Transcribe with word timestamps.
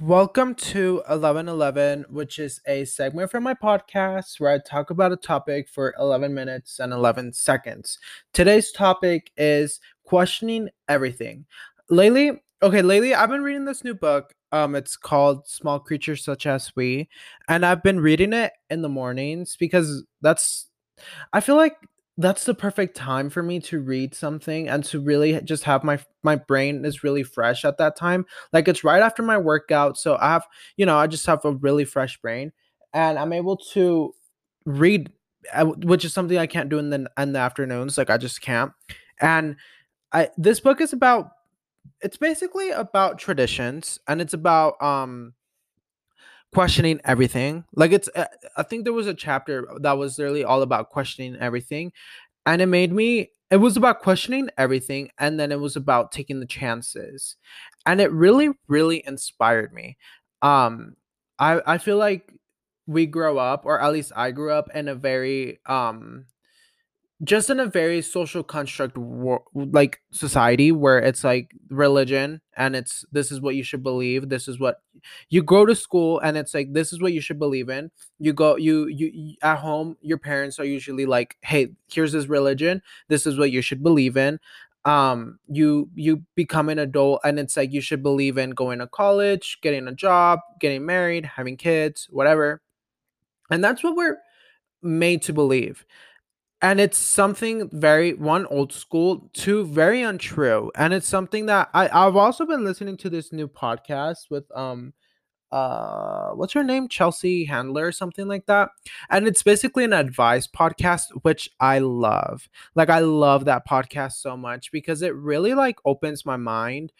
Welcome 0.00 0.54
to 0.54 1.02
1111, 1.08 2.06
which 2.08 2.38
is 2.38 2.62
a 2.66 2.86
segment 2.86 3.30
from 3.30 3.42
my 3.42 3.52
podcast 3.52 4.40
where 4.40 4.50
I 4.50 4.58
talk 4.58 4.88
about 4.88 5.12
a 5.12 5.16
topic 5.16 5.68
for 5.68 5.94
11 5.98 6.32
minutes 6.32 6.78
and 6.78 6.90
11 6.90 7.34
seconds. 7.34 7.98
Today's 8.32 8.72
topic 8.72 9.30
is 9.36 9.78
questioning 10.04 10.70
everything. 10.88 11.44
Lately, 11.90 12.40
okay, 12.62 12.80
lately 12.80 13.14
I've 13.14 13.28
been 13.28 13.42
reading 13.42 13.66
this 13.66 13.84
new 13.84 13.92
book. 13.92 14.32
Um 14.52 14.74
it's 14.74 14.96
called 14.96 15.46
Small 15.46 15.78
Creatures 15.78 16.24
Such 16.24 16.46
as 16.46 16.74
We, 16.74 17.10
and 17.46 17.66
I've 17.66 17.82
been 17.82 18.00
reading 18.00 18.32
it 18.32 18.52
in 18.70 18.80
the 18.80 18.88
mornings 18.88 19.54
because 19.60 20.02
that's 20.22 20.70
I 21.34 21.40
feel 21.40 21.56
like 21.56 21.76
that's 22.20 22.44
the 22.44 22.54
perfect 22.54 22.96
time 22.96 23.30
for 23.30 23.42
me 23.42 23.58
to 23.60 23.80
read 23.80 24.14
something 24.14 24.68
and 24.68 24.84
to 24.84 25.00
really 25.00 25.40
just 25.42 25.64
have 25.64 25.82
my 25.82 25.98
my 26.22 26.36
brain 26.36 26.84
is 26.84 27.02
really 27.02 27.22
fresh 27.22 27.64
at 27.64 27.78
that 27.78 27.96
time. 27.96 28.26
Like 28.52 28.68
it's 28.68 28.84
right 28.84 29.02
after 29.02 29.22
my 29.22 29.38
workout 29.38 29.96
so 29.96 30.16
i 30.20 30.28
have 30.28 30.46
you 30.76 30.86
know 30.86 30.96
i 30.96 31.06
just 31.06 31.26
have 31.26 31.44
a 31.44 31.52
really 31.52 31.84
fresh 31.84 32.20
brain 32.20 32.52
and 32.92 33.18
i'm 33.18 33.32
able 33.32 33.56
to 33.56 34.14
read 34.64 35.10
uh, 35.52 35.64
which 35.64 36.04
is 36.04 36.12
something 36.12 36.38
i 36.38 36.46
can't 36.46 36.68
do 36.68 36.78
in 36.78 36.90
the 36.90 37.10
in 37.18 37.32
the 37.32 37.38
afternoons 37.38 37.96
like 37.96 38.10
i 38.10 38.16
just 38.16 38.40
can't 38.40 38.72
and 39.20 39.56
i 40.12 40.28
this 40.36 40.60
book 40.60 40.80
is 40.80 40.92
about 40.92 41.30
it's 42.02 42.16
basically 42.16 42.70
about 42.70 43.18
traditions 43.18 43.98
and 44.08 44.20
it's 44.20 44.34
about 44.34 44.80
um 44.82 45.32
questioning 46.54 47.00
everything. 47.04 47.64
Like 47.74 47.92
it's, 47.92 48.08
uh, 48.14 48.26
I 48.56 48.62
think 48.62 48.84
there 48.84 48.92
was 48.92 49.06
a 49.06 49.14
chapter 49.14 49.66
that 49.80 49.98
was 49.98 50.18
literally 50.18 50.44
all 50.44 50.62
about 50.62 50.90
questioning 50.90 51.36
everything, 51.36 51.92
and 52.46 52.62
it 52.62 52.66
made 52.66 52.92
me. 52.92 53.30
It 53.50 53.56
was 53.58 53.76
about 53.76 54.00
questioning 54.02 54.48
everything, 54.58 55.10
and 55.18 55.38
then 55.40 55.52
it 55.52 55.60
was 55.60 55.76
about 55.76 56.12
taking 56.12 56.40
the 56.40 56.46
chances, 56.46 57.36
and 57.86 58.00
it 58.00 58.12
really, 58.12 58.50
really 58.68 59.02
inspired 59.06 59.72
me. 59.72 59.98
Um, 60.42 60.96
I 61.38 61.60
I 61.66 61.78
feel 61.78 61.96
like 61.98 62.32
we 62.86 63.06
grow 63.06 63.38
up, 63.38 63.64
or 63.66 63.80
at 63.80 63.92
least 63.92 64.12
I 64.16 64.30
grew 64.32 64.52
up 64.52 64.70
in 64.74 64.88
a 64.88 64.94
very 64.94 65.60
um 65.66 66.26
just 67.22 67.50
in 67.50 67.60
a 67.60 67.66
very 67.66 68.00
social 68.00 68.42
construct 68.42 68.96
like 69.54 70.00
society 70.10 70.72
where 70.72 70.98
it's 70.98 71.22
like 71.22 71.50
religion 71.68 72.40
and 72.56 72.74
it's 72.74 73.04
this 73.12 73.30
is 73.30 73.40
what 73.40 73.54
you 73.54 73.62
should 73.62 73.82
believe 73.82 74.30
this 74.30 74.48
is 74.48 74.58
what 74.58 74.78
you 75.28 75.42
go 75.42 75.66
to 75.66 75.74
school 75.74 76.18
and 76.20 76.36
it's 76.38 76.54
like 76.54 76.72
this 76.72 76.92
is 76.92 77.00
what 77.02 77.12
you 77.12 77.20
should 77.20 77.38
believe 77.38 77.68
in. 77.68 77.90
You 78.18 78.32
go 78.32 78.56
you 78.56 78.86
you, 78.86 79.10
you 79.12 79.34
at 79.42 79.58
home 79.58 79.96
your 80.00 80.18
parents 80.18 80.58
are 80.58 80.64
usually 80.64 81.04
like 81.04 81.36
hey 81.42 81.68
here's 81.92 82.12
this 82.12 82.26
religion 82.26 82.82
this 83.08 83.26
is 83.26 83.38
what 83.38 83.50
you 83.50 83.60
should 83.60 83.82
believe 83.82 84.16
in. 84.16 84.38
Um 84.86 85.38
you 85.46 85.90
you 85.94 86.22
become 86.36 86.70
an 86.70 86.78
adult 86.78 87.20
and 87.22 87.38
it's 87.38 87.56
like 87.56 87.70
you 87.70 87.82
should 87.82 88.02
believe 88.02 88.38
in 88.38 88.50
going 88.50 88.78
to 88.78 88.86
college 88.86 89.58
getting 89.60 89.88
a 89.88 89.92
job 89.92 90.40
getting 90.58 90.86
married 90.86 91.26
having 91.26 91.58
kids 91.58 92.08
whatever. 92.10 92.62
And 93.50 93.62
that's 93.62 93.82
what 93.84 93.96
we're 93.96 94.16
made 94.82 95.22
to 95.22 95.32
believe 95.34 95.84
and 96.62 96.80
it's 96.80 96.98
something 96.98 97.68
very 97.72 98.12
one 98.14 98.46
old 98.46 98.72
school 98.72 99.30
two 99.32 99.64
very 99.66 100.02
untrue. 100.02 100.70
And 100.76 100.92
it's 100.92 101.08
something 101.08 101.46
that 101.46 101.70
I, 101.74 101.88
i've 101.88 102.16
also 102.16 102.44
been 102.46 102.64
listening 102.64 102.96
to 102.98 103.10
this 103.10 103.32
new 103.32 103.48
podcast 103.48 104.30
with 104.30 104.44
um 104.56 104.92
uh 105.52 106.30
what's 106.30 106.52
her 106.54 106.64
name? 106.64 106.88
Chelsea 106.88 107.44
handler 107.44 107.86
or 107.88 107.92
something 107.92 108.28
like 108.28 108.46
that. 108.46 108.70
And 109.10 109.26
it's 109.28 109.42
basically 109.42 109.84
an 109.84 109.92
advice 109.94 110.46
podcast 110.46 111.06
which 111.22 111.50
i 111.60 111.78
love. 111.80 112.48
Like 112.74 112.90
i 112.90 113.00
love 113.00 113.46
that 113.46 113.66
podcast 113.68 114.14
so 114.14 114.36
much 114.36 114.72
because 114.72 115.02
it 115.02 115.14
really 115.14 115.54
like 115.54 115.78
opens 115.84 116.26
my 116.26 116.36
mind. 116.36 116.92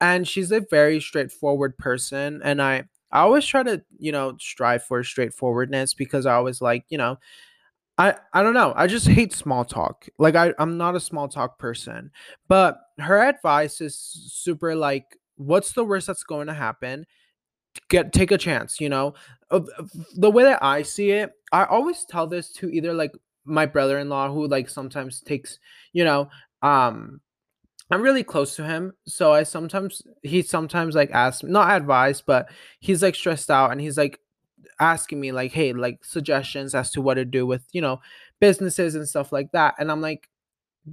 And 0.00 0.26
she's 0.28 0.52
a 0.52 0.60
very 0.70 1.00
straightforward 1.00 1.78
person. 1.78 2.40
And 2.44 2.62
i 2.62 2.84
i 3.12 3.20
always 3.20 3.46
try 3.46 3.62
to 3.62 3.82
you 3.98 4.12
know 4.12 4.36
strive 4.40 4.82
for 4.84 5.04
straightforwardness 5.04 5.94
because 5.94 6.26
i 6.26 6.34
always 6.34 6.60
like 6.62 6.84
you 6.88 6.98
know 6.98 7.18
I 7.98 8.14
I 8.32 8.42
don't 8.42 8.54
know. 8.54 8.72
I 8.76 8.86
just 8.86 9.06
hate 9.06 9.32
small 9.32 9.64
talk. 9.64 10.08
Like 10.18 10.34
I 10.34 10.54
I'm 10.58 10.76
not 10.78 10.96
a 10.96 11.00
small 11.00 11.28
talk 11.28 11.58
person. 11.58 12.10
But 12.48 12.78
her 12.98 13.18
advice 13.22 13.80
is 13.80 13.96
super 13.96 14.74
like 14.74 15.18
what's 15.36 15.72
the 15.72 15.84
worst 15.84 16.06
that's 16.06 16.24
going 16.24 16.46
to 16.46 16.54
happen? 16.54 17.06
Get 17.88 18.12
take 18.12 18.30
a 18.30 18.38
chance, 18.38 18.80
you 18.80 18.88
know? 18.88 19.14
the 20.16 20.30
way 20.30 20.44
that 20.44 20.62
I 20.62 20.80
see 20.82 21.10
it, 21.10 21.32
I 21.52 21.64
always 21.66 22.06
tell 22.06 22.26
this 22.26 22.50
to 22.54 22.70
either 22.70 22.94
like 22.94 23.12
my 23.44 23.66
brother-in-law 23.66 24.32
who 24.32 24.46
like 24.46 24.70
sometimes 24.70 25.20
takes, 25.20 25.58
you 25.92 26.04
know, 26.04 26.30
um 26.62 27.20
I'm 27.90 28.00
really 28.02 28.24
close 28.24 28.56
to 28.56 28.64
him, 28.64 28.94
so 29.06 29.32
I 29.34 29.42
sometimes 29.42 30.00
he 30.22 30.40
sometimes 30.42 30.94
like 30.94 31.10
asks 31.10 31.42
not 31.44 31.70
advice, 31.76 32.22
but 32.22 32.48
he's 32.80 33.02
like 33.02 33.14
stressed 33.14 33.50
out 33.50 33.70
and 33.72 33.80
he's 33.80 33.98
like 33.98 34.18
asking 34.80 35.20
me 35.20 35.32
like 35.32 35.52
hey 35.52 35.72
like 35.72 36.04
suggestions 36.04 36.74
as 36.74 36.90
to 36.90 37.02
what 37.02 37.14
to 37.14 37.24
do 37.24 37.46
with 37.46 37.64
you 37.72 37.80
know 37.80 38.00
businesses 38.40 38.94
and 38.94 39.08
stuff 39.08 39.32
like 39.32 39.52
that 39.52 39.74
and 39.78 39.90
i'm 39.90 40.00
like 40.00 40.28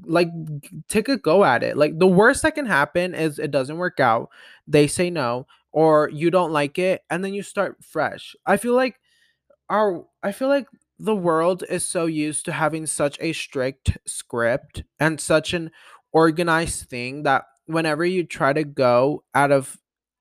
like 0.06 0.30
take 0.88 1.10
a 1.10 1.18
go 1.18 1.44
at 1.44 1.64
it. 1.64 1.76
Like 1.76 1.98
the 1.98 2.08
worst 2.08 2.44
that 2.44 2.56
can 2.56 2.66
happen 2.66 3.16
is 3.16 3.40
it 3.40 3.52
doesn't 3.52 3.78
work 3.78 4.00
out 4.00 4.30
they 4.68 4.88
say 4.88 5.10
no 5.10 5.48
or 5.72 6.10
you 6.14 6.32
don't 6.32 6.52
like 6.52 6.78
it 6.78 7.04
and 7.10 7.24
then 7.24 7.34
you 7.34 7.44
start 7.44 7.84
fresh. 7.84 8.36
I 8.46 8.58
feel 8.58 8.76
like 8.76 9.00
our 9.70 10.04
i 10.24 10.32
feel 10.32 10.48
like 10.48 10.68
the 10.98 11.16
world 11.16 11.64
is 11.70 11.86
so 11.86 12.08
used 12.08 12.44
to 12.46 12.52
having 12.52 12.86
such 12.86 13.18
a 13.22 13.32
strict 13.34 13.98
script 14.06 14.84
and 15.00 15.22
such 15.22 15.54
an 15.54 15.72
organized 16.12 16.90
thing 16.90 17.24
that 17.24 17.46
whenever 17.68 18.04
you 18.04 18.24
try 18.24 18.52
to 18.52 18.64
go 18.64 19.24
out 19.36 19.52
of 19.52 19.78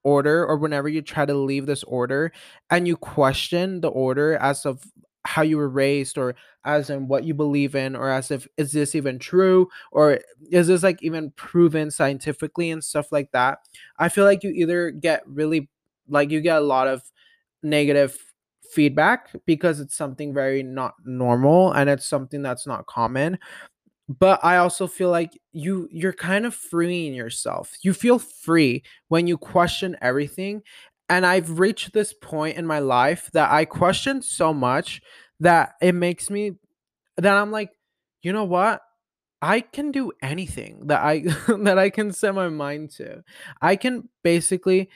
order 0.09 0.47
or 0.47 0.57
whenever 0.57 0.89
you 0.89 1.03
try 1.03 1.27
to 1.27 1.35
leave 1.35 1.67
this 1.67 1.85
order 1.85 2.33
and 2.71 2.89
you 2.89 2.97
question 2.97 3.81
the 3.81 3.89
order 3.89 4.37
as 4.37 4.65
of 4.65 4.83
how 5.25 5.43
you 5.43 5.59
were 5.59 5.69
raised 5.69 6.17
or 6.17 6.35
as 6.65 6.89
in 6.89 7.07
what 7.07 7.25
you 7.25 7.35
believe 7.35 7.75
in 7.75 7.95
or 7.95 8.09
as 8.09 8.31
if 8.31 8.49
is 8.57 8.73
this 8.73 8.95
even 8.95 9.19
true 9.19 9.69
or 9.93 10.19
is 10.51 10.69
this 10.69 10.83
like 10.83 11.03
even 11.03 11.31
proven 11.33 11.91
scientifically 11.91 12.71
and 12.71 12.83
stuff 12.83 13.13
like 13.13 13.31
that 13.33 13.59
i 13.99 14.09
feel 14.09 14.25
like 14.25 14.43
you 14.43 14.51
either 14.51 14.91
get 14.91 15.23
really 15.27 15.69
like 16.09 16.31
you 16.31 16.41
get 16.41 16.57
a 16.57 16.65
lot 16.65 16.89
of 16.89 17.03
negative 17.63 18.17
feedback 18.71 19.31
because 19.45 19.81
it's 19.81 19.97
something 19.97 20.33
very 20.33 20.63
not 20.63 20.95
normal 21.05 21.73
and 21.73 21.91
it's 21.91 22.07
something 22.07 22.43
that's 22.43 22.67
not 22.67 22.87
common 22.87 23.39
but 24.09 24.41
i 24.45 24.57
also 24.57 24.87
feel 24.87 25.11
like 25.11 25.39
you 25.53 25.89
you're 25.93 26.13
kind 26.13 26.47
of 26.47 26.55
freeing 26.55 27.15
yourself. 27.15 27.75
You 27.83 27.93
feel 27.93 28.19
free 28.19 28.83
when 29.09 29.27
you 29.27 29.37
question 29.39 29.97
everything 30.01 30.63
and 31.09 31.27
i've 31.27 31.59
reached 31.59 31.93
this 31.93 32.13
point 32.15 32.57
in 32.57 32.67
my 32.67 32.79
life 32.79 33.31
that 33.33 33.51
i 33.51 33.65
question 33.65 34.23
so 34.23 34.53
much 34.55 35.01
that 35.41 35.75
it 35.81 35.95
makes 35.95 36.31
me 36.31 36.53
that 37.17 37.37
i'm 37.37 37.51
like 37.51 37.71
you 38.23 38.33
know 38.33 38.45
what? 38.45 38.83
I 39.41 39.61
can 39.61 39.93
do 39.93 40.11
anything 40.21 40.89
that 40.89 41.03
i 41.03 41.21
that 41.61 41.79
i 41.79 41.91
can 41.91 42.13
set 42.13 42.35
my 42.35 42.49
mind 42.49 42.91
to. 42.93 43.23
I 43.63 43.77
can 43.77 44.09
basically 44.25 44.91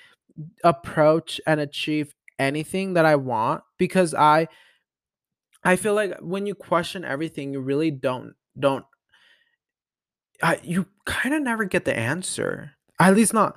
approach 0.64 1.40
and 1.46 1.60
achieve 1.60 2.14
anything 2.38 2.94
that 2.94 3.04
i 3.04 3.14
want 3.14 3.62
because 3.78 4.14
i 4.14 4.48
i 5.62 5.76
feel 5.76 5.94
like 5.94 6.18
when 6.20 6.46
you 6.46 6.54
question 6.54 7.04
everything 7.04 7.52
you 7.52 7.60
really 7.60 7.90
don't 7.90 8.32
don't 8.58 8.86
I, 10.42 10.60
you 10.62 10.86
kind 11.04 11.34
of 11.34 11.42
never 11.42 11.64
get 11.64 11.84
the 11.84 11.96
answer. 11.96 12.72
At 12.98 13.14
least 13.14 13.32
not. 13.32 13.56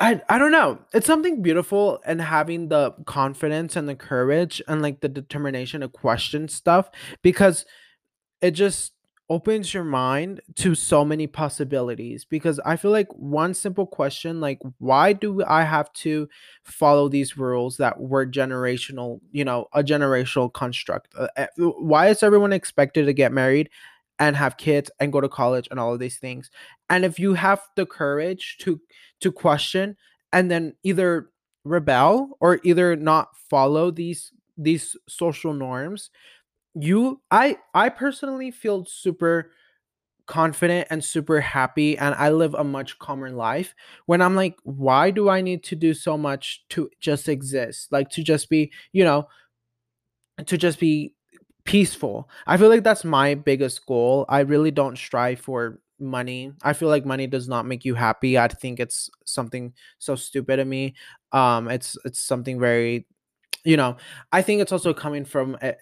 I 0.00 0.20
I 0.28 0.38
don't 0.38 0.52
know. 0.52 0.80
It's 0.92 1.06
something 1.06 1.40
beautiful 1.40 2.00
and 2.04 2.20
having 2.20 2.68
the 2.68 2.92
confidence 3.06 3.76
and 3.76 3.88
the 3.88 3.94
courage 3.94 4.60
and 4.66 4.82
like 4.82 5.00
the 5.00 5.08
determination 5.08 5.82
to 5.82 5.88
question 5.88 6.48
stuff 6.48 6.90
because 7.22 7.64
it 8.42 8.52
just 8.52 8.92
opens 9.30 9.72
your 9.72 9.84
mind 9.84 10.40
to 10.54 10.74
so 10.74 11.02
many 11.02 11.26
possibilities 11.26 12.26
because 12.26 12.60
I 12.60 12.76
feel 12.76 12.90
like 12.90 13.08
one 13.12 13.54
simple 13.54 13.86
question 13.86 14.38
like 14.38 14.60
why 14.78 15.14
do 15.14 15.42
I 15.44 15.62
have 15.62 15.90
to 15.94 16.28
follow 16.62 17.08
these 17.08 17.38
rules 17.38 17.78
that 17.78 17.98
were 17.98 18.26
generational, 18.26 19.20
you 19.32 19.44
know, 19.44 19.68
a 19.72 19.82
generational 19.82 20.52
construct? 20.52 21.14
Uh, 21.16 21.28
eh, 21.36 21.46
why 21.56 22.08
is 22.08 22.22
everyone 22.22 22.52
expected 22.52 23.06
to 23.06 23.14
get 23.14 23.32
married 23.32 23.70
and 24.18 24.36
have 24.36 24.56
kids 24.56 24.90
and 25.00 25.12
go 25.12 25.20
to 25.20 25.28
college 25.28 25.68
and 25.70 25.80
all 25.80 25.92
of 25.92 25.98
these 25.98 26.18
things. 26.18 26.50
And 26.90 27.04
if 27.04 27.18
you 27.18 27.34
have 27.34 27.60
the 27.76 27.86
courage 27.86 28.56
to 28.60 28.80
to 29.20 29.32
question 29.32 29.96
and 30.32 30.50
then 30.50 30.74
either 30.82 31.30
rebel 31.64 32.36
or 32.40 32.60
either 32.64 32.94
not 32.96 33.28
follow 33.48 33.90
these 33.90 34.32
these 34.58 34.96
social 35.08 35.54
norms 35.54 36.10
you 36.74 37.20
i 37.30 37.56
i 37.72 37.88
personally 37.88 38.50
feel 38.50 38.84
super 38.84 39.50
confident 40.26 40.86
and 40.90 41.04
super 41.04 41.40
happy 41.40 41.96
and 41.98 42.14
i 42.16 42.30
live 42.30 42.54
a 42.54 42.64
much 42.64 42.98
calmer 42.98 43.30
life 43.30 43.74
when 44.06 44.20
i'm 44.22 44.34
like 44.34 44.56
why 44.64 45.10
do 45.10 45.28
i 45.28 45.40
need 45.40 45.62
to 45.62 45.76
do 45.76 45.94
so 45.94 46.16
much 46.16 46.64
to 46.68 46.88
just 47.00 47.28
exist? 47.28 47.92
Like 47.92 48.10
to 48.10 48.22
just 48.22 48.48
be 48.48 48.72
you 48.92 49.04
know 49.04 49.28
to 50.46 50.58
just 50.58 50.80
be 50.80 51.13
peaceful. 51.64 52.28
I 52.46 52.56
feel 52.56 52.68
like 52.68 52.84
that's 52.84 53.04
my 53.04 53.34
biggest 53.34 53.86
goal. 53.86 54.26
I 54.28 54.40
really 54.40 54.70
don't 54.70 54.96
strive 54.98 55.40
for 55.40 55.80
money. 55.98 56.52
I 56.62 56.72
feel 56.72 56.88
like 56.88 57.06
money 57.06 57.26
does 57.26 57.48
not 57.48 57.66
make 57.66 57.84
you 57.84 57.94
happy. 57.94 58.38
I 58.38 58.48
think 58.48 58.80
it's 58.80 59.10
something 59.24 59.72
so 59.98 60.16
stupid 60.16 60.58
of 60.58 60.66
me. 60.66 60.94
um 61.32 61.68
it's 61.68 61.96
it's 62.04 62.20
something 62.20 62.60
very 62.60 63.06
you 63.64 63.76
know 63.76 63.96
i 64.32 64.42
think 64.42 64.60
it's 64.60 64.72
also 64.72 64.94
coming 64.94 65.24
from 65.24 65.56
a, 65.62 65.74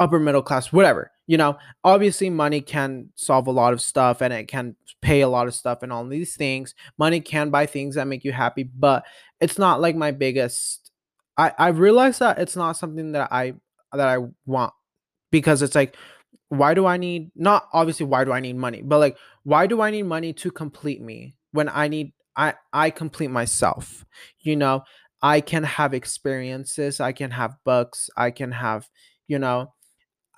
upper 0.00 0.18
middle 0.18 0.42
class 0.42 0.72
whatever 0.72 1.10
you 1.26 1.36
know 1.36 1.56
obviously 1.84 2.30
money 2.30 2.60
can 2.60 3.08
solve 3.14 3.46
a 3.46 3.50
lot 3.50 3.72
of 3.72 3.80
stuff 3.80 4.22
and 4.22 4.32
it 4.32 4.48
can 4.48 4.74
pay 5.02 5.20
a 5.20 5.28
lot 5.28 5.46
of 5.46 5.54
stuff 5.54 5.82
and 5.82 5.92
all 5.92 6.06
these 6.06 6.36
things 6.36 6.74
money 6.98 7.20
can 7.20 7.50
buy 7.50 7.66
things 7.66 7.94
that 7.94 8.06
make 8.06 8.24
you 8.24 8.32
happy 8.32 8.62
but 8.64 9.04
it's 9.40 9.58
not 9.58 9.80
like 9.80 9.94
my 9.94 10.10
biggest 10.10 10.90
i 11.36 11.52
i 11.58 11.68
realize 11.68 12.18
that 12.18 12.38
it's 12.38 12.56
not 12.56 12.72
something 12.76 13.12
that 13.12 13.30
i 13.30 13.52
that 13.92 14.08
i 14.08 14.18
want 14.46 14.72
because 15.30 15.62
it's 15.62 15.74
like 15.74 15.96
why 16.48 16.74
do 16.74 16.86
i 16.86 16.96
need 16.96 17.30
not 17.34 17.68
obviously 17.72 18.06
why 18.06 18.24
do 18.24 18.32
i 18.32 18.40
need 18.40 18.56
money 18.56 18.82
but 18.82 18.98
like 18.98 19.16
why 19.44 19.66
do 19.66 19.80
i 19.80 19.90
need 19.90 20.02
money 20.02 20.32
to 20.32 20.50
complete 20.50 21.00
me 21.00 21.34
when 21.52 21.68
i 21.68 21.88
need 21.88 22.12
i 22.36 22.54
i 22.72 22.90
complete 22.90 23.30
myself? 23.30 24.04
You 24.38 24.56
know 24.56 24.84
i 25.22 25.40
can 25.40 25.62
have 25.64 25.94
experiences 25.94 27.00
i 27.00 27.12
can 27.12 27.30
have 27.30 27.56
books 27.64 28.10
i 28.16 28.30
can 28.30 28.52
have 28.52 28.88
you 29.28 29.38
know 29.38 29.72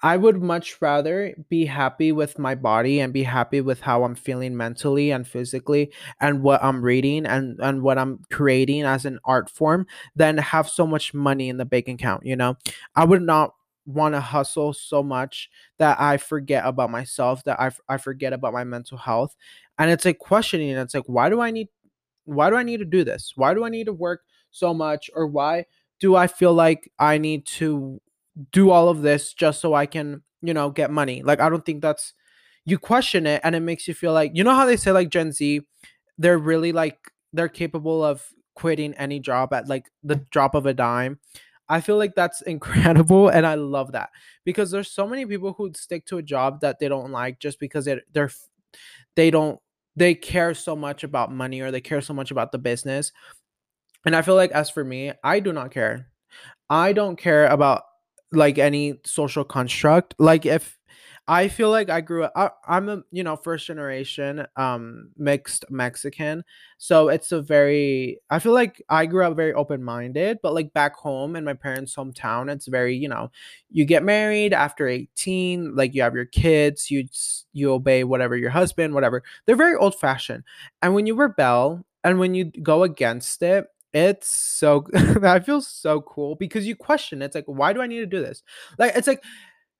I 0.05 0.19
would 0.19 0.43
much 0.43 0.83
rather 0.83 1.35
be 1.49 1.65
happy 1.65 2.13
with 2.13 2.39
my 2.39 2.55
body 2.55 3.01
and 3.01 3.11
be 3.11 3.23
happy 3.23 3.63
with 3.63 3.81
how 3.81 4.05
I'm 4.05 4.15
feeling 4.15 4.55
mentally 4.55 5.11
and 5.11 5.27
physically 5.27 5.91
and 6.21 6.43
what 6.43 6.63
I'm 6.63 6.83
reading 6.83 7.25
and, 7.25 7.59
and 7.59 7.81
what 7.83 7.97
I'm 7.97 8.21
creating 8.31 8.83
as 8.83 9.07
an 9.07 9.19
art 9.25 9.49
form 9.49 9.87
than 10.15 10.37
have 10.37 10.69
so 10.69 10.87
much 10.87 11.15
money 11.15 11.49
in 11.49 11.57
the 11.57 11.65
bank 11.65 11.89
account, 11.89 12.27
you 12.27 12.37
know? 12.37 12.57
I 12.95 13.07
would 13.07 13.23
not 13.23 13.55
want 13.87 14.15
to 14.15 14.21
hustle 14.21 14.75
so 14.75 15.03
much 15.03 15.49
that 15.79 15.99
I 15.99 16.19
forget 16.19 16.67
about 16.67 16.91
myself, 16.91 17.43
that 17.45 17.59
I, 17.59 17.71
I 17.89 17.97
forget 17.97 18.35
about 18.35 18.53
my 18.53 18.65
mental 18.65 18.99
health. 18.99 19.35
And 19.79 19.91
it's 19.91 20.05
like 20.05 20.19
questioning, 20.19 20.69
it's 20.69 20.95
like, 20.95 21.09
why 21.09 21.31
do 21.31 21.41
I 21.41 21.51
need 21.51 21.69
why 22.27 22.51
do 22.51 22.57
I 22.57 22.63
need 22.63 22.79
to 22.79 22.85
do 22.85 23.05
this? 23.05 23.33
Why 23.37 23.55
do 23.55 23.65
I 23.65 23.69
need 23.71 23.85
to 23.85 23.93
work 23.93 24.23
so 24.51 24.75
much? 24.75 25.11
Or 25.15 25.27
why 25.27 25.67
do 26.01 26.17
I 26.17 26.27
feel 26.27 26.55
like 26.55 26.91
I 26.99 27.19
need 27.19 27.47
to 27.47 28.01
do 28.53 28.71
all 28.71 28.89
of 28.89 29.03
this 29.03 29.33
just 29.33 29.61
so 29.61 29.75
I 29.75 29.87
can, 29.87 30.23
you 30.43 30.55
know, 30.55 30.71
get 30.71 30.91
money. 30.91 31.23
Like 31.23 31.41
I 31.41 31.49
don't 31.49 31.65
think 31.65 31.83
that's 31.83 32.13
you 32.65 32.79
question 32.79 33.27
it 33.27 33.41
and 33.45 33.55
it 33.55 33.61
makes 33.61 33.87
you 33.87 33.95
feel 33.95 34.13
like 34.13 34.33
you 34.35 34.43
know 34.43 34.55
how 34.55 34.67
they 34.67 34.77
say 34.77 34.91
like 34.93 35.11
Gen 35.11 35.33
Z, 35.33 35.61
they're 36.19 36.39
really 36.39 36.73
like 36.73 36.99
they're 37.33 37.49
capable 37.49 38.05
of 38.05 38.27
quitting 38.55 38.95
any 38.95 39.21
job 39.21 39.53
at 39.53 39.69
like 39.69 39.91
the 40.03 40.17
drop 40.31 40.55
of 40.55 40.67
a 40.67 40.75
dime. 40.75 41.19
I 41.69 41.81
feel 41.81 41.97
like 41.97 42.15
that's 42.15 42.43
incredible 42.47 43.29
and 43.29 43.47
I 43.47 43.55
love 43.55 43.93
that 43.93 44.11
because 44.45 44.71
there's 44.71 44.91
so 44.91 45.07
many 45.07 45.27
people 45.27 45.53
who 45.53 45.73
stick 45.75 46.07
to 46.07 46.19
a 46.19 46.23
job 46.23 46.61
that 46.61 46.79
they 46.79 46.89
don't 46.89 47.11
like 47.11 47.39
just 47.39 47.59
because 47.59 47.87
it, 47.87 48.05
they're 48.13 48.31
they 49.17 49.31
don't 49.31 49.61
they 49.97 50.15
care 50.15 50.55
so 50.55 50.75
much 50.75 51.05
about 51.05 51.33
money 51.33 51.61
or 51.61 51.71
they 51.71 51.81
care 51.81 52.01
so 52.01 52.13
much 52.15 52.31
about 52.31 52.51
the 52.53 52.59
business. 52.59 53.13
And 54.05 54.15
I 54.15 54.23
feel 54.23 54.35
like 54.35 54.51
as 54.51 54.69
for 54.69 54.85
me, 54.85 55.13
I 55.23 55.41
do 55.41 55.53
not 55.53 55.71
care. 55.71 56.09
I 56.69 56.93
don't 56.93 57.17
care 57.17 57.47
about 57.47 57.85
like 58.35 58.59
any 58.59 59.01
social 59.05 59.45
construct 59.45 60.15
like 60.19 60.47
if 60.47 60.79
i 61.27 61.49
feel 61.49 61.71
like 61.71 61.89
i 61.89 62.01
grew 62.01 62.25
up 62.25 62.59
I, 62.67 62.77
am 62.77 62.89
a 62.89 63.03
you 63.11 63.25
know 63.25 63.37
first 63.37 63.67
generation 63.67 64.47
um 64.57 65.11
mixed 65.17 65.65
mexican 65.71 66.45
so 66.77 67.09
it's 67.09 67.33
a 67.33 67.41
very 67.41 68.19
i 68.31 68.39
feel 68.39 68.53
like 68.53 68.83
i 68.91 69.07
grew 69.07 69.25
up 69.25 69.37
very 69.37 69.55
open-minded 69.55 70.39
but 70.43 70.55
like 70.55 70.73
back 70.75 70.95
home 70.97 71.37
in 71.37 71.45
my 71.45 71.55
parents 71.55 71.95
hometown 71.95 72.51
it's 72.51 72.67
very 72.67 72.95
you 72.95 73.09
know 73.09 73.31
you 73.71 73.85
get 73.85 74.03
married 74.03 74.53
after 74.53 74.87
18 74.87 75.75
like 75.75 75.95
you 75.95 76.03
have 76.03 76.15
your 76.15 76.27
kids 76.27 76.91
you 76.91 77.05
you 77.53 77.73
obey 77.73 78.05
whatever 78.05 78.37
your 78.37 78.51
husband 78.51 78.95
whatever. 78.95 79.23
They're 79.47 79.57
very 79.57 79.77
old-fashioned 79.77 80.45
and 80.83 80.95
when 80.95 81.07
you 81.07 81.15
rebel 81.15 81.85
and 82.03 82.19
when 82.19 82.35
you 82.35 82.45
go 82.63 82.83
against 82.83 83.43
it 83.43 83.67
it's 83.95 84.29
so 84.29 84.85
I 85.23 85.41
feel 85.41 85.63
so 85.63 86.03
cool 86.03 86.35
because 86.35 86.67
you 86.67 86.77
question 86.77 87.23
it's 87.23 87.35
like 87.35 87.45
why 87.47 87.73
do 87.73 87.81
I 87.81 87.87
need 87.87 88.01
to 88.01 88.07
do 88.07 88.21
this? 88.21 88.43
Like 88.79 88.95
it's 88.97 89.07
like 89.07 89.23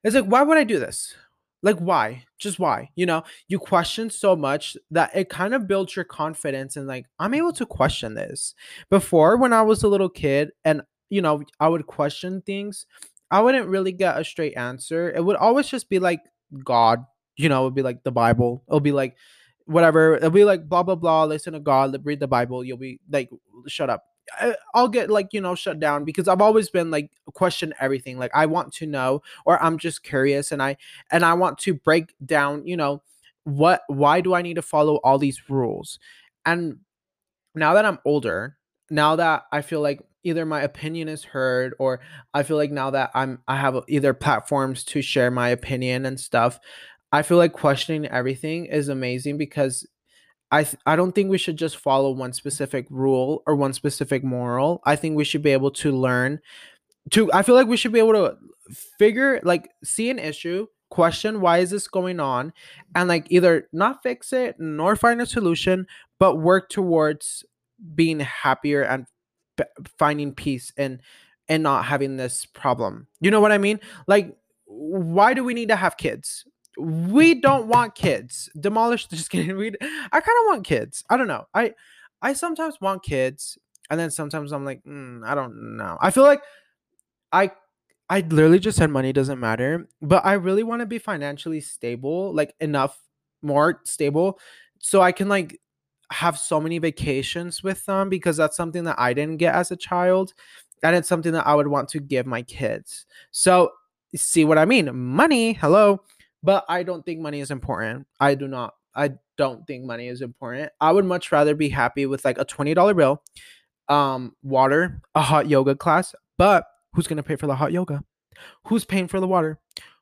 it's 0.03 0.15
like 0.15 0.25
why 0.25 0.41
would 0.41 0.57
I 0.57 0.63
do 0.63 0.79
this? 0.79 1.13
Like 1.61 1.77
why? 1.79 2.23
Just 2.39 2.57
why? 2.59 2.89
You 2.95 3.05
know, 3.05 3.23
you 3.47 3.59
question 3.59 4.09
so 4.09 4.35
much 4.35 4.77
that 4.91 5.11
it 5.15 5.29
kind 5.29 5.53
of 5.53 5.67
builds 5.67 5.95
your 5.95 6.05
confidence 6.05 6.77
and 6.77 6.87
like 6.87 7.07
I'm 7.19 7.33
able 7.33 7.53
to 7.53 7.65
question 7.65 8.13
this. 8.13 8.55
Before 8.89 9.37
when 9.37 9.51
I 9.51 9.61
was 9.63 9.83
a 9.83 9.87
little 9.89 10.09
kid 10.09 10.51
and 10.63 10.81
you 11.09 11.21
know, 11.21 11.43
I 11.59 11.67
would 11.67 11.85
question 11.85 12.41
things, 12.41 12.85
I 13.29 13.41
wouldn't 13.41 13.67
really 13.67 13.91
get 13.91 14.19
a 14.19 14.23
straight 14.23 14.55
answer. 14.55 15.11
It 15.11 15.23
would 15.23 15.35
always 15.35 15.67
just 15.67 15.89
be 15.89 15.99
like 15.99 16.21
God, 16.63 17.03
you 17.35 17.49
know, 17.49 17.61
it 17.61 17.63
would 17.65 17.75
be 17.75 17.81
like 17.81 18.03
the 18.03 18.11
Bible. 18.11 18.63
It'll 18.67 18.79
be 18.79 18.93
like 18.93 19.17
whatever. 19.65 20.15
It'll 20.15 20.29
be 20.29 20.45
like 20.45 20.67
blah 20.67 20.83
blah 20.83 20.95
blah. 20.95 21.25
Listen 21.25 21.53
to 21.53 21.59
God, 21.59 21.97
read 22.05 22.19
the 22.19 22.27
Bible. 22.27 22.63
You'll 22.63 22.77
be 22.77 22.99
like, 23.09 23.29
shut 23.67 23.89
up. 23.89 24.03
I'll 24.73 24.87
get 24.87 25.09
like 25.09 25.33
you 25.33 25.41
know 25.41 25.55
shut 25.55 25.79
down 25.79 26.03
because 26.03 26.27
I've 26.27 26.41
always 26.41 26.69
been 26.69 26.89
like 26.89 27.11
question 27.33 27.73
everything. 27.79 28.17
Like 28.17 28.31
I 28.33 28.45
want 28.47 28.73
to 28.75 28.87
know, 28.87 29.21
or 29.45 29.61
I'm 29.61 29.77
just 29.77 30.03
curious, 30.03 30.51
and 30.51 30.61
I 30.61 30.77
and 31.11 31.23
I 31.23 31.33
want 31.33 31.59
to 31.59 31.73
break 31.73 32.13
down. 32.25 32.65
You 32.65 32.77
know 32.77 33.03
what? 33.43 33.83
Why 33.87 34.21
do 34.21 34.33
I 34.33 34.41
need 34.41 34.55
to 34.55 34.61
follow 34.61 34.95
all 34.97 35.19
these 35.19 35.49
rules? 35.49 35.99
And 36.45 36.79
now 37.53 37.73
that 37.75 37.85
I'm 37.85 37.99
older, 38.05 38.57
now 38.89 39.15
that 39.15 39.43
I 39.51 39.61
feel 39.61 39.81
like 39.81 40.01
either 40.23 40.45
my 40.45 40.61
opinion 40.61 41.07
is 41.07 41.23
heard, 41.23 41.75
or 41.77 42.01
I 42.33 42.43
feel 42.43 42.57
like 42.57 42.71
now 42.71 42.89
that 42.91 43.11
I'm 43.13 43.39
I 43.47 43.57
have 43.57 43.83
either 43.87 44.13
platforms 44.13 44.83
to 44.85 45.01
share 45.01 45.31
my 45.31 45.49
opinion 45.49 46.05
and 46.05 46.19
stuff. 46.19 46.59
I 47.15 47.21
feel 47.21 47.37
like 47.37 47.53
questioning 47.53 48.05
everything 48.07 48.65
is 48.65 48.89
amazing 48.89 49.37
because 49.37 49.87
I 50.51 50.63
th- 50.65 50.81
I 50.85 50.97
don't 50.97 51.13
think 51.13 51.29
we 51.29 51.37
should 51.37 51.57
just 51.57 51.77
follow 51.77 52.11
one 52.11 52.33
specific 52.33 52.87
rule 52.89 53.41
or 53.47 53.55
one 53.55 53.73
specific 53.73 54.21
moral. 54.23 54.81
I 54.85 54.97
think 54.97 55.15
we 55.15 55.23
should 55.23 55.41
be 55.41 55.51
able 55.51 55.71
to 55.71 55.91
learn 55.93 56.39
to 57.11 57.31
I 57.31 57.43
feel 57.43 57.55
like 57.55 57.67
we 57.67 57.77
should 57.77 57.93
be 57.93 57.99
able 57.99 58.13
to 58.13 58.37
figure 58.99 59.39
like 59.43 59.71
see 59.83 60.09
an 60.09 60.19
issue, 60.19 60.67
question 60.89 61.39
why 61.39 61.59
is 61.59 61.69
this 61.69 61.87
going 61.87 62.19
on 62.19 62.53
and 62.95 63.07
like 63.07 63.27
either 63.29 63.69
not 63.71 64.03
fix 64.03 64.33
it 64.33 64.57
nor 64.59 64.95
find 64.97 65.21
a 65.21 65.25
solution, 65.25 65.87
but 66.19 66.35
work 66.37 66.69
towards 66.69 67.45
being 67.95 68.19
happier 68.19 68.81
and 68.81 69.05
finding 69.97 70.33
peace 70.33 70.73
and 70.77 70.99
and 71.47 71.63
not 71.63 71.85
having 71.85 72.17
this 72.17 72.45
problem. 72.45 73.07
You 73.21 73.31
know 73.31 73.39
what 73.39 73.53
I 73.53 73.57
mean? 73.57 73.79
Like 74.05 74.35
why 74.65 75.33
do 75.33 75.45
we 75.45 75.53
need 75.53 75.69
to 75.69 75.77
have 75.77 75.95
kids? 75.95 76.45
We 76.77 77.35
don't 77.35 77.67
want 77.67 77.95
kids. 77.95 78.49
Demolish 78.59 79.07
just 79.09 79.29
kidding. 79.29 79.55
We 79.57 79.71
I 79.81 80.19
kind 80.19 80.37
of 80.41 80.45
want 80.47 80.65
kids. 80.65 81.03
I 81.09 81.17
don't 81.17 81.27
know. 81.27 81.45
I 81.53 81.73
I 82.21 82.33
sometimes 82.33 82.79
want 82.81 83.03
kids, 83.03 83.57
and 83.89 83.99
then 83.99 84.11
sometimes 84.11 84.51
I'm 84.51 84.65
like, 84.65 84.83
mm, 84.83 85.25
I 85.25 85.35
don't 85.35 85.77
know. 85.77 85.97
I 86.01 86.11
feel 86.11 86.23
like 86.23 86.41
I 87.31 87.51
I 88.09 88.21
literally 88.21 88.59
just 88.59 88.77
said 88.77 88.89
money 88.89 89.13
doesn't 89.13 89.39
matter, 89.39 89.87
but 90.01 90.25
I 90.25 90.33
really 90.33 90.63
want 90.63 90.81
to 90.81 90.85
be 90.85 90.99
financially 90.99 91.61
stable, 91.61 92.33
like 92.33 92.53
enough 92.59 92.99
more 93.41 93.81
stable, 93.85 94.39
so 94.79 95.01
I 95.01 95.11
can 95.11 95.29
like 95.29 95.59
have 96.11 96.37
so 96.37 96.61
many 96.61 96.77
vacations 96.77 97.63
with 97.63 97.83
them 97.85 98.09
because 98.09 98.37
that's 98.37 98.55
something 98.55 98.83
that 98.83 98.99
I 98.99 99.13
didn't 99.13 99.37
get 99.37 99.55
as 99.55 99.71
a 99.71 99.75
child, 99.75 100.33
and 100.83 100.95
it's 100.95 101.09
something 101.09 101.33
that 101.33 101.47
I 101.47 101.55
would 101.55 101.67
want 101.67 101.89
to 101.89 101.99
give 101.99 102.25
my 102.25 102.41
kids. 102.43 103.05
So 103.31 103.71
see 104.15 104.45
what 104.45 104.57
I 104.57 104.65
mean? 104.65 104.95
Money, 104.95 105.53
hello 105.53 106.01
but 106.45 106.65
I 106.69 106.83
don't 106.83 107.05
think 107.05 107.19
money 107.19 107.41
is 107.41 107.51
important. 107.51 108.07
I 108.19 108.35
do 108.35 108.47
not. 108.47 108.75
I 108.95 109.11
don't 109.37 109.65
think 109.67 109.83
money 109.83 110.07
is 110.07 110.21
important. 110.21 110.71
I 110.79 110.91
would 110.91 111.05
much 111.05 111.31
rather 111.31 111.55
be 111.55 111.69
happy 111.69 112.05
with 112.05 112.23
like 112.23 112.37
a 112.37 112.45
$20 112.45 112.95
bill, 112.95 113.21
um, 113.89 114.35
water, 114.41 115.01
a 115.15 115.21
hot 115.21 115.49
yoga 115.49 115.75
class. 115.75 116.15
But 116.37 116.65
who's 116.93 117.07
gonna 117.07 117.23
pay 117.23 117.35
for 117.35 117.47
the 117.47 117.55
hot 117.55 117.73
yoga? 117.73 118.03
Who's 118.67 118.85
paying 118.85 119.07
for 119.07 119.19
the 119.19 119.27
water? 119.27 119.59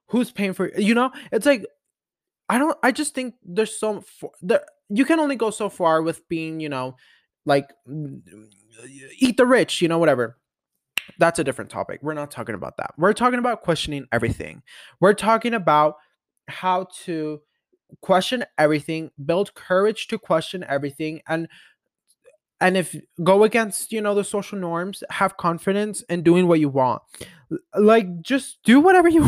Who's 0.07 0.31
paying 0.31 0.53
for 0.53 0.71
you 0.77 0.93
know? 0.93 1.12
It's 1.31 1.45
like 1.45 1.65
I 2.50 2.57
don't 2.59 2.77
I 2.83 2.91
just 2.91 3.15
think 3.15 3.35
there's 3.43 3.79
so 3.79 4.03
there 4.41 4.63
you 4.89 5.05
can 5.05 5.19
only 5.19 5.35
go 5.35 5.50
so 5.50 5.69
far 5.69 6.01
with 6.01 6.27
being, 6.27 6.59
you 6.59 6.69
know, 6.69 6.95
like 7.45 7.69
eat 9.19 9.38
the 9.38 9.45
rich, 9.45 9.81
you 9.81 9.88
know, 9.88 9.97
whatever. 9.97 10.38
That's 11.19 11.39
a 11.39 11.43
different 11.43 11.71
topic. 11.71 12.00
We're 12.01 12.13
not 12.13 12.31
talking 12.31 12.55
about 12.55 12.77
that. 12.77 12.91
We're 12.97 13.13
talking 13.13 13.39
about 13.39 13.62
questioning 13.62 14.05
everything. 14.12 14.62
We're 15.00 15.13
talking 15.13 15.53
about 15.53 15.95
how 16.47 16.88
to 17.03 17.41
question 18.01 18.43
everything, 18.57 19.12
build 19.25 19.53
courage 19.53 20.07
to 20.07 20.17
question 20.17 20.63
everything 20.67 21.21
and 21.27 21.47
and 22.63 22.77
if 22.77 22.95
go 23.23 23.43
against 23.43 23.91
you 23.91 24.00
know 24.00 24.15
the 24.15 24.23
social 24.23 24.57
norms 24.57 25.03
have 25.09 25.35
confidence 25.35 26.01
in 26.03 26.23
doing 26.23 26.47
what 26.47 26.62
you 26.62 26.69
want. 26.69 27.01
Like 27.75 28.21
just 28.21 28.59
do 28.63 28.79
whatever 28.79 29.09
you 29.17 29.21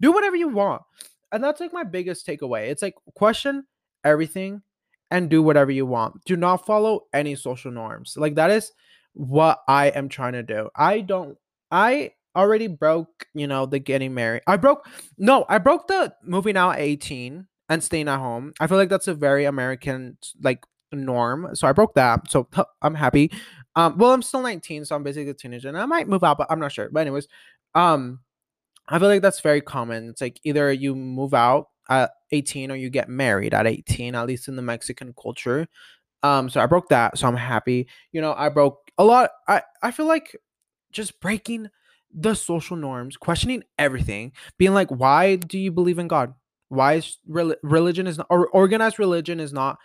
do 0.00 0.12
whatever 0.12 0.36
you 0.36 0.48
want. 0.48 0.82
And 1.30 1.44
that's 1.44 1.60
like 1.60 1.72
my 1.72 1.84
biggest 1.84 2.26
takeaway. 2.26 2.68
It's 2.68 2.80
like 2.80 2.94
question 3.14 3.66
everything 4.04 4.62
and 5.10 5.28
do 5.28 5.42
whatever 5.42 5.70
you 5.70 5.84
want. 5.84 6.24
Do 6.24 6.36
not 6.36 6.64
follow 6.64 7.02
any 7.12 7.34
social 7.34 7.70
norms. 7.70 8.14
Like 8.16 8.36
that 8.36 8.50
is 8.50 8.72
what 9.12 9.60
i 9.66 9.88
am 9.88 10.08
trying 10.08 10.32
to 10.32 10.42
do. 10.42 10.70
I 10.74 11.00
don't 11.00 11.36
i 11.70 12.12
already 12.38 12.68
broke, 12.68 13.26
you 13.34 13.46
know, 13.46 13.66
the 13.66 13.78
getting 13.78 14.14
married. 14.14 14.42
I 14.46 14.56
broke 14.56 14.86
no, 15.18 15.44
I 15.48 15.58
broke 15.58 15.88
the 15.88 16.14
moving 16.22 16.56
out 16.56 16.76
at 16.76 16.80
18 16.80 17.46
and 17.68 17.84
staying 17.84 18.08
at 18.08 18.18
home. 18.18 18.52
I 18.60 18.66
feel 18.66 18.78
like 18.78 18.88
that's 18.88 19.08
a 19.08 19.14
very 19.14 19.44
American 19.44 20.16
like 20.42 20.64
norm. 20.92 21.50
So 21.54 21.66
I 21.66 21.72
broke 21.72 21.94
that. 21.94 22.30
So 22.30 22.48
I'm 22.82 22.94
happy. 22.94 23.30
Um, 23.76 23.98
well, 23.98 24.12
I'm 24.12 24.22
still 24.22 24.42
19, 24.42 24.84
so 24.84 24.96
I'm 24.96 25.02
basically 25.04 25.30
a 25.30 25.34
teenager, 25.34 25.68
and 25.68 25.78
I 25.78 25.86
might 25.86 26.08
move 26.08 26.24
out, 26.24 26.38
but 26.38 26.48
I'm 26.50 26.58
not 26.58 26.72
sure. 26.72 26.88
But 26.90 27.00
anyways, 27.00 27.28
um, 27.76 28.20
I 28.88 28.98
feel 28.98 29.08
like 29.08 29.22
that's 29.22 29.40
very 29.40 29.60
common. 29.60 30.08
It's 30.08 30.20
like 30.20 30.40
either 30.44 30.72
you 30.72 30.94
move 30.94 31.34
out 31.34 31.68
at 31.88 32.10
18 32.32 32.70
or 32.72 32.76
you 32.76 32.90
get 32.90 33.08
married 33.08 33.54
at 33.54 33.66
18, 33.66 34.14
at 34.14 34.26
least 34.26 34.48
in 34.48 34.56
the 34.56 34.62
Mexican 34.62 35.14
culture. 35.20 35.68
Um, 36.22 36.50
so 36.50 36.60
I 36.60 36.66
broke 36.66 36.88
that, 36.88 37.18
so 37.18 37.28
I'm 37.28 37.36
happy. 37.36 37.86
You 38.12 38.20
know, 38.20 38.34
I 38.36 38.48
broke 38.48 38.90
a 38.98 39.04
lot. 39.04 39.30
I 39.46 39.62
I 39.82 39.90
feel 39.92 40.06
like 40.06 40.36
just 40.90 41.20
breaking 41.20 41.68
the 42.14 42.34
social 42.34 42.76
norms, 42.76 43.16
questioning 43.16 43.64
everything, 43.78 44.32
being 44.56 44.74
like, 44.74 44.88
why 44.88 45.36
do 45.36 45.58
you 45.58 45.70
believe 45.70 45.98
in 45.98 46.08
God? 46.08 46.34
Why 46.68 46.94
is 46.94 47.18
religion 47.26 48.06
is 48.06 48.18
not 48.18 48.26
or 48.30 48.48
organized 48.48 48.98
religion 48.98 49.40
is 49.40 49.52
not 49.52 49.78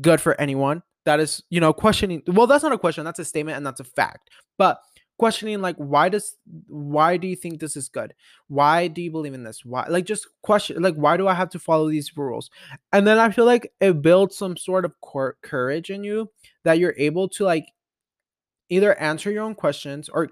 good 0.00 0.20
for 0.20 0.40
anyone? 0.40 0.82
That 1.04 1.20
is, 1.20 1.42
you 1.48 1.60
know, 1.60 1.72
questioning. 1.72 2.22
Well, 2.26 2.46
that's 2.46 2.64
not 2.64 2.72
a 2.72 2.78
question. 2.78 3.04
That's 3.04 3.18
a 3.18 3.24
statement, 3.24 3.56
and 3.56 3.66
that's 3.66 3.80
a 3.80 3.84
fact. 3.84 4.30
But 4.58 4.80
questioning 5.18 5.60
like 5.60 5.76
why 5.76 6.08
does 6.08 6.36
why 6.68 7.16
do 7.16 7.26
you 7.26 7.34
think 7.34 7.58
this 7.58 7.76
is 7.76 7.88
good 7.88 8.14
why 8.46 8.86
do 8.86 9.02
you 9.02 9.10
believe 9.10 9.34
in 9.34 9.42
this 9.42 9.64
why 9.64 9.84
like 9.88 10.04
just 10.04 10.28
question 10.42 10.80
like 10.80 10.94
why 10.94 11.16
do 11.16 11.26
i 11.26 11.34
have 11.34 11.50
to 11.50 11.58
follow 11.58 11.90
these 11.90 12.16
rules 12.16 12.50
and 12.92 13.06
then 13.06 13.18
i 13.18 13.28
feel 13.28 13.44
like 13.44 13.72
it 13.80 14.00
builds 14.00 14.36
some 14.36 14.56
sort 14.56 14.84
of 14.84 14.92
cor- 15.00 15.36
courage 15.42 15.90
in 15.90 16.04
you 16.04 16.30
that 16.62 16.78
you're 16.78 16.94
able 16.96 17.28
to 17.28 17.44
like 17.44 17.66
either 18.68 18.98
answer 19.00 19.30
your 19.30 19.42
own 19.42 19.54
questions 19.54 20.08
or 20.08 20.28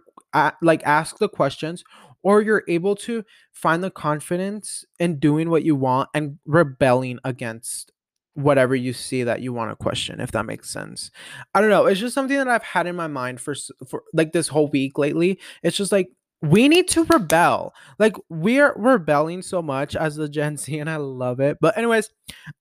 like 0.63 0.83
ask 0.85 1.19
the 1.19 1.29
questions 1.29 1.85
or 2.23 2.43
you're 2.43 2.65
able 2.67 2.97
to 2.97 3.25
find 3.53 3.85
the 3.85 3.91
confidence 3.91 4.85
in 4.99 5.19
doing 5.19 5.49
what 5.49 5.63
you 5.65 5.77
want 5.77 6.09
and 6.13 6.39
rebelling 6.45 7.19
against 7.25 7.93
whatever 8.35 8.75
you 8.75 8.93
see 8.93 9.23
that 9.23 9.41
you 9.41 9.53
want 9.53 9.71
to 9.71 9.77
question 9.77 10.21
if 10.21 10.33
that 10.33 10.45
makes 10.45 10.69
sense. 10.69 11.11
I 11.55 11.61
don't 11.61 11.71
know 11.71 11.87
it's 11.87 12.01
just 12.01 12.15
something 12.15 12.37
that 12.37 12.49
i've 12.49 12.63
had 12.63 12.87
in 12.87 12.97
my 12.97 13.07
mind 13.07 13.41
for 13.41 13.55
for 13.89 14.03
like 14.13 14.33
this 14.33 14.49
whole 14.49 14.69
week 14.69 14.99
lately. 14.99 15.39
It's 15.63 15.77
just 15.77 15.93
like 15.93 16.09
we 16.43 16.69
need 16.69 16.89
to 16.89 17.05
rebel. 17.05 17.73
Like 17.99 18.17
we're 18.29 18.75
rebelling 18.77 19.41
so 19.41 19.63
much 19.63 19.97
as 19.97 20.17
the 20.17 20.29
gen 20.29 20.57
z 20.57 20.79
and 20.79 20.91
i 20.91 20.97
love 20.97 21.41
it. 21.41 21.59
But 21.61 21.79
anyways 21.79 22.11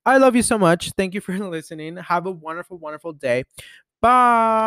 i 0.05 0.17
love 0.17 0.36
you 0.36 0.44
so 0.44 0.58
much. 0.58 0.91
Thank 0.98 1.13
you 1.13 1.22
for 1.22 1.38
listening. 1.50 1.98
Have 1.98 2.25
a 2.27 2.32
wonderful 2.32 2.77
wonderful 2.77 3.13
day. 3.13 3.44
Bye 4.01 4.65